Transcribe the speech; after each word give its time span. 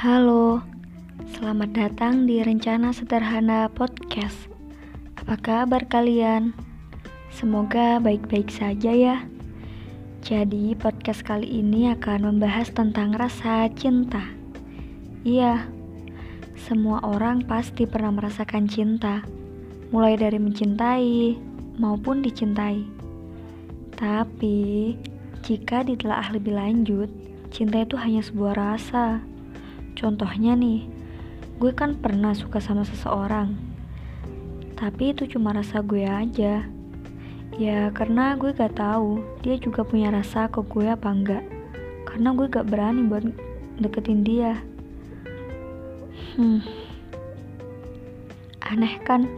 Halo, 0.00 0.64
selamat 1.36 1.76
datang 1.76 2.24
di 2.24 2.40
Rencana 2.40 2.88
Sederhana 2.88 3.68
Podcast. 3.68 4.48
Apa 5.12 5.36
kabar 5.36 5.84
kalian? 5.92 6.56
Semoga 7.28 8.00
baik-baik 8.00 8.48
saja 8.48 8.96
ya. 8.96 9.20
Jadi, 10.24 10.72
podcast 10.72 11.20
kali 11.20 11.44
ini 11.44 11.92
akan 11.92 12.32
membahas 12.32 12.72
tentang 12.72 13.12
rasa 13.12 13.68
cinta. 13.76 14.24
Iya, 15.20 15.68
semua 16.56 17.04
orang 17.04 17.44
pasti 17.44 17.84
pernah 17.84 18.16
merasakan 18.16 18.72
cinta, 18.72 19.20
mulai 19.92 20.16
dari 20.16 20.40
mencintai 20.40 21.36
maupun 21.76 22.24
dicintai. 22.24 22.88
Tapi, 24.00 24.96
jika 25.44 25.84
ditelaah 25.84 26.32
lebih 26.32 26.56
lanjut, 26.56 27.12
cinta 27.52 27.84
itu 27.84 28.00
hanya 28.00 28.24
sebuah 28.24 28.56
rasa 28.56 29.28
Contohnya 30.00 30.56
nih, 30.56 30.88
gue 31.60 31.76
kan 31.76 31.92
pernah 31.92 32.32
suka 32.32 32.56
sama 32.56 32.88
seseorang, 32.88 33.52
tapi 34.80 35.12
itu 35.12 35.28
cuma 35.28 35.52
rasa 35.52 35.84
gue 35.84 36.08
aja. 36.08 36.64
Ya 37.60 37.92
karena 37.92 38.32
gue 38.40 38.56
gak 38.56 38.80
tahu 38.80 39.20
dia 39.44 39.60
juga 39.60 39.84
punya 39.84 40.08
rasa 40.08 40.48
ke 40.48 40.64
gue 40.64 40.88
apa 40.88 41.12
enggak. 41.12 41.44
Karena 42.08 42.32
gue 42.32 42.48
gak 42.48 42.64
berani 42.72 43.04
buat 43.04 43.28
deketin 43.76 44.24
dia. 44.24 44.56
Hmm. 46.40 46.64
Aneh 48.64 48.96
kan? 49.04 49.28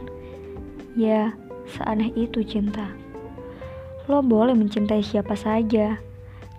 Ya, 0.95 1.35
seaneh 1.67 2.15
itu 2.15 2.47
cinta. 2.47 2.87
Lo 4.07 4.23
boleh 4.23 4.55
mencintai 4.55 5.03
siapa 5.03 5.35
saja, 5.35 5.99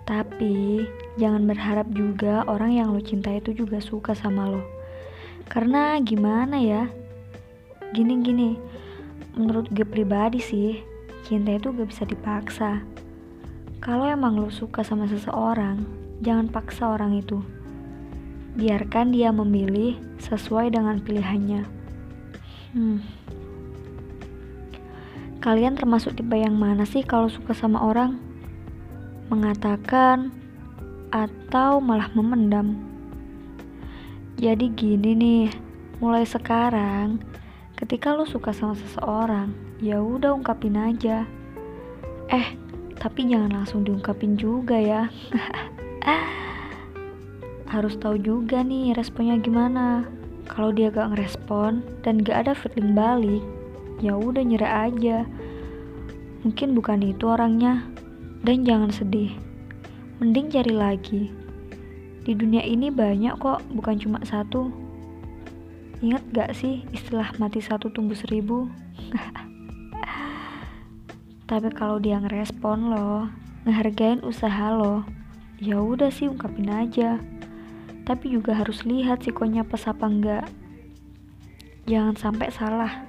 tapi 0.04 0.84
jangan 1.20 1.46
berharap 1.46 1.86
juga 1.94 2.42
orang 2.50 2.78
yang 2.78 2.88
lo 2.90 3.00
cinta 3.02 3.30
itu 3.30 3.54
juga 3.54 3.78
suka 3.78 4.14
sama 4.14 4.50
lo. 4.50 4.62
Karena 5.46 5.98
gimana 6.02 6.58
ya? 6.58 6.88
Gini-gini, 7.94 8.58
menurut 9.38 9.70
gue 9.70 9.86
pribadi 9.86 10.40
sih, 10.42 10.82
cinta 11.22 11.54
itu 11.54 11.70
gak 11.70 11.88
bisa 11.90 12.04
dipaksa. 12.08 12.82
Kalau 13.78 14.08
emang 14.08 14.40
lo 14.40 14.48
suka 14.48 14.80
sama 14.80 15.04
seseorang, 15.06 15.84
jangan 16.24 16.48
paksa 16.48 16.88
orang 16.88 17.20
itu. 17.20 17.44
Biarkan 18.56 19.12
dia 19.12 19.34
memilih 19.34 19.98
sesuai 20.22 20.72
dengan 20.72 21.02
pilihannya. 21.02 21.62
Hmm. 22.74 22.98
Kalian 25.44 25.76
termasuk 25.76 26.16
tipe 26.16 26.34
yang 26.40 26.56
mana 26.56 26.88
sih 26.88 27.04
kalau 27.04 27.28
suka 27.28 27.52
sama 27.52 27.84
orang? 27.84 28.34
mengatakan, 29.32 30.30
atau 31.14 31.78
malah 31.78 32.10
memendam. 32.10 32.74
Jadi 34.34 34.66
gini 34.74 35.14
nih, 35.14 35.46
mulai 36.02 36.26
sekarang 36.26 37.22
ketika 37.78 38.10
lo 38.10 38.26
suka 38.26 38.50
sama 38.50 38.74
seseorang, 38.74 39.54
ya 39.78 40.02
udah 40.02 40.34
ungkapin 40.34 40.74
aja. 40.74 41.22
Eh, 42.34 42.58
tapi 42.98 43.30
jangan 43.30 43.62
langsung 43.62 43.86
diungkapin 43.86 44.34
juga 44.34 44.74
ya. 44.74 45.06
Harus 47.72 47.94
tahu 48.02 48.18
juga 48.18 48.66
nih 48.66 48.98
responnya 48.98 49.38
gimana. 49.38 50.10
Kalau 50.50 50.74
dia 50.74 50.90
gak 50.90 51.14
ngerespon 51.14 51.80
dan 52.02 52.26
gak 52.26 52.44
ada 52.44 52.52
feeling 52.58 52.92
balik, 52.92 53.40
ya 54.02 54.18
udah 54.18 54.42
nyerah 54.42 54.90
aja. 54.90 55.22
Mungkin 56.42 56.74
bukan 56.74 57.06
itu 57.06 57.30
orangnya. 57.30 57.86
Dan 58.44 58.68
jangan 58.68 58.92
sedih, 58.92 59.32
mending 60.22 60.50
cari 60.50 60.74
lagi. 60.74 61.22
Di 62.24 62.32
dunia 62.32 62.62
ini 62.62 62.88
banyak 62.88 63.36
kok, 63.36 63.60
bukan 63.74 63.96
cuma 63.98 64.18
satu. 64.22 64.70
Ingat 66.00 66.22
gak 66.30 66.50
sih 66.54 66.86
istilah 66.94 67.34
mati 67.36 67.58
satu 67.58 67.90
tumbuh 67.90 68.16
seribu? 68.16 68.70
Tapi 71.50 71.68
kalau 71.76 72.00
dia 72.00 72.16
ngerespon 72.22 72.88
lo, 72.88 73.28
ngehargain 73.68 74.24
usaha 74.24 74.72
lo, 74.72 75.04
ya 75.60 75.82
udah 75.82 76.08
sih 76.08 76.30
ungkapin 76.30 76.72
aja. 76.72 77.20
Tapi 78.04 78.32
juga 78.32 78.56
harus 78.56 78.84
lihat 78.84 79.24
sikonya 79.24 79.64
pas 79.64 79.84
apa 79.88 80.06
enggak. 80.08 80.46
Jangan 81.84 82.16
sampai 82.16 82.48
salah, 82.48 83.04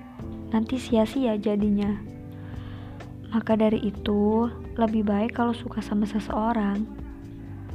nanti 0.51 0.75
sia-sia 0.75 1.39
jadinya. 1.39 2.14
Maka 3.33 3.57
dari 3.57 3.81
itu, 3.81 4.49
lebih 4.75 5.07
baik 5.07 5.39
kalau 5.39 5.55
suka 5.55 5.79
sama 5.81 6.03
seseorang, 6.05 6.85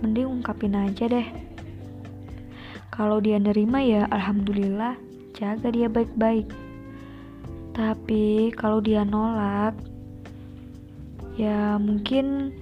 mending 0.04 0.28
ungkapin 0.28 0.76
aja 0.76 1.08
deh. 1.08 1.26
Kalau 2.90 3.22
dia 3.22 3.40
nerima 3.40 3.80
ya 3.80 4.04
alhamdulillah, 4.12 4.98
jaga 5.32 5.72
dia 5.72 5.88
baik-baik. 5.88 6.50
Tapi 7.72 8.52
kalau 8.52 8.82
dia 8.84 9.06
nolak, 9.06 9.72
ya 11.38 11.80
mungkin 11.80 12.52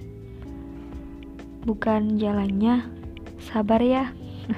bukan 1.67 2.15
jalannya. 2.15 2.87
Sabar 3.39 3.81
ya. 3.83 4.13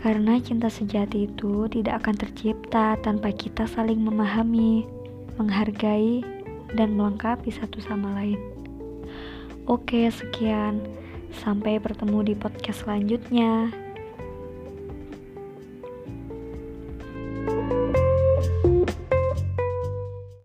Karena 0.00 0.38
cinta 0.38 0.68
sejati 0.70 1.26
itu 1.26 1.66
tidak 1.70 2.04
akan 2.04 2.16
tercipta 2.20 2.98
tanpa 3.00 3.32
kita 3.34 3.66
saling 3.66 4.02
memahami 4.02 4.99
menghargai, 5.40 6.20
dan 6.76 6.92
melengkapi 7.00 7.48
satu 7.48 7.80
sama 7.80 8.12
lain. 8.20 8.36
Oke, 9.64 10.04
sekian. 10.12 10.84
Sampai 11.32 11.80
bertemu 11.80 12.28
di 12.28 12.34
podcast 12.36 12.84
selanjutnya. 12.84 13.72